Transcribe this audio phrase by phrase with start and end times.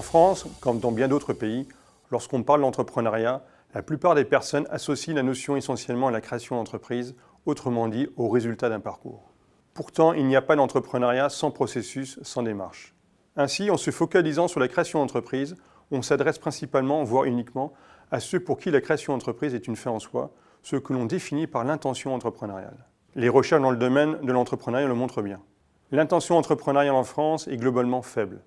[0.00, 1.68] En France, comme dans bien d'autres pays,
[2.10, 3.44] lorsqu'on parle d'entrepreneuriat,
[3.74, 8.30] la plupart des personnes associent la notion essentiellement à la création d'entreprise, autrement dit au
[8.30, 9.30] résultat d'un parcours.
[9.74, 12.94] Pourtant, il n'y a pas d'entrepreneuriat sans processus, sans démarche.
[13.36, 15.54] Ainsi, en se focalisant sur la création d'entreprise,
[15.90, 17.74] on s'adresse principalement, voire uniquement,
[18.10, 20.30] à ceux pour qui la création d'entreprise est une fin en soi,
[20.62, 22.86] ce que l'on définit par l'intention entrepreneuriale.
[23.16, 25.42] Les recherches dans le domaine de l'entrepreneuriat le montrent bien.
[25.90, 28.40] L'intention entrepreneuriale en France est globalement faible.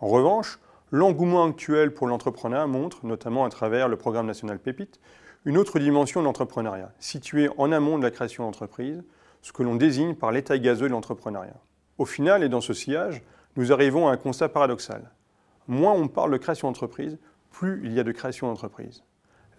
[0.00, 0.58] En revanche,
[0.90, 5.00] l'engouement actuel pour l'entrepreneuriat montre, notamment à travers le programme national Pépite,
[5.44, 9.02] une autre dimension de l'entrepreneuriat, située en amont de la création d'entreprise,
[9.42, 11.60] ce que l'on désigne par l'état gazeux de l'entrepreneuriat.
[11.98, 13.22] Au final, et dans ce sillage,
[13.56, 15.10] nous arrivons à un constat paradoxal.
[15.68, 17.18] Moins on parle de création d'entreprise,
[17.50, 19.04] plus il y a de création d'entreprise.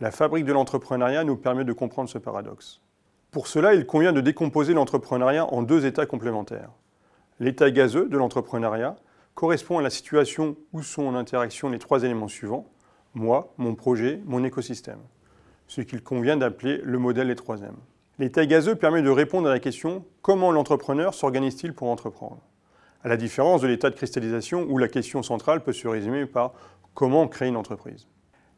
[0.01, 2.81] La fabrique de l'entrepreneuriat nous permet de comprendre ce paradoxe.
[3.31, 6.71] Pour cela, il convient de décomposer l'entrepreneuriat en deux états complémentaires.
[7.39, 8.95] L'état gazeux de l'entrepreneuriat
[9.39, 12.67] correspond à la situation où sont en interaction les trois éléments suivants,
[13.13, 14.99] moi, mon projet, mon écosystème,
[15.67, 17.71] ce qu'il convient d'appeler le modèle des trois M.
[18.17, 22.41] L'état gazeux permet de répondre à la question comment l'entrepreneur s'organise-t-il pour entreprendre?
[23.01, 26.51] À la différence de l'état de cristallisation où la question centrale peut se résumer par
[26.93, 28.09] comment créer une entreprise.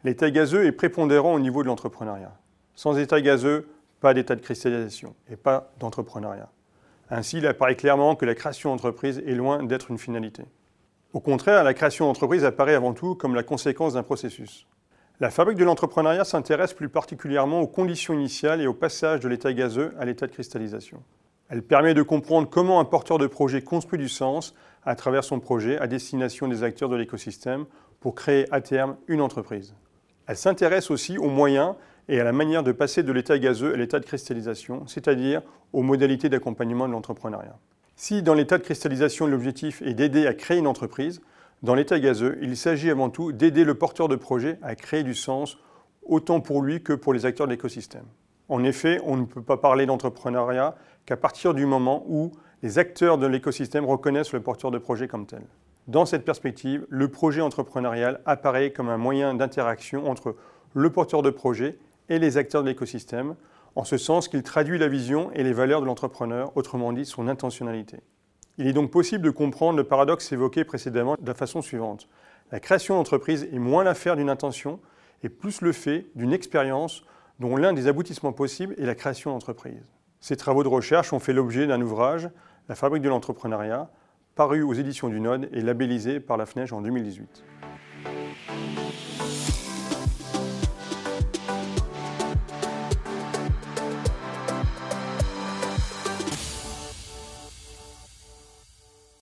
[0.04, 2.36] L'état gazeux est prépondérant au niveau de l'entrepreneuriat.
[2.74, 6.50] Sans état gazeux, pas d'état de cristallisation et pas d'entrepreneuriat.
[7.12, 10.44] Ainsi, il apparaît clairement que la création d'entreprise est loin d'être une finalité.
[11.14, 14.66] Au contraire, la création d'entreprise apparaît avant tout comme la conséquence d'un processus.
[15.20, 19.52] La fabrique de l'entrepreneuriat s'intéresse plus particulièrement aux conditions initiales et au passage de l'état
[19.52, 21.04] gazeux à l'état de cristallisation.
[21.50, 25.42] Elle permet de comprendre comment un porteur de projet construit du sens à travers son
[25.42, 27.66] projet à destination des acteurs de l'écosystème
[28.00, 29.76] pour créer à terme une entreprise.
[30.28, 31.76] Elle s'intéresse aussi aux moyens
[32.08, 35.42] et à la manière de passer de l'état gazeux à l'état de cristallisation, c'est-à-dire
[35.74, 37.58] aux modalités d'accompagnement de l'entrepreneuriat.
[38.04, 41.22] Si dans l'état de cristallisation l'objectif est d'aider à créer une entreprise,
[41.62, 45.14] dans l'état gazeux, il s'agit avant tout d'aider le porteur de projet à créer du
[45.14, 45.60] sens,
[46.08, 48.06] autant pour lui que pour les acteurs de l'écosystème.
[48.50, 50.74] En effet, on ne peut pas parler d'entrepreneuriat
[51.06, 52.32] qu'à partir du moment où
[52.64, 55.44] les acteurs de l'écosystème reconnaissent le porteur de projet comme tel.
[55.88, 60.36] Dans cette perspective, le projet entrepreneurial apparaît comme un moyen d'interaction entre
[60.74, 61.78] le porteur de projet
[62.10, 63.36] et les acteurs de l'écosystème,
[63.76, 67.28] en ce sens qu'il traduit la vision et les valeurs de l'entrepreneur, autrement dit son
[67.28, 68.00] intentionnalité.
[68.58, 72.10] Il est donc possible de comprendre le paradoxe évoqué précédemment de la façon suivante.
[72.52, 74.80] La création d'entreprise est moins l'affaire d'une intention
[75.24, 77.04] et plus le fait d'une expérience
[77.40, 79.82] dont l'un des aboutissements possibles est la création d'entreprise.
[80.20, 82.30] Ces travaux de recherche ont fait l'objet d'un ouvrage,
[82.70, 83.90] La fabrique de l'entrepreneuriat,
[84.36, 87.44] paru aux éditions du Node et labellisé par la FNEJ en 2018.